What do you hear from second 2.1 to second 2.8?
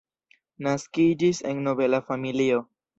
familio.